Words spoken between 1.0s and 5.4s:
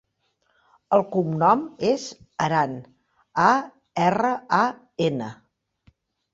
cognom és Aran: a, erra, a, ena.